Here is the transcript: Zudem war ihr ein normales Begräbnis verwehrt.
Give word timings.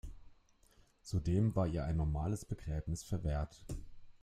Zudem 1.03 1.55
war 1.55 1.67
ihr 1.67 1.85
ein 1.85 1.95
normales 1.95 2.43
Begräbnis 2.43 3.03
verwehrt. 3.03 3.63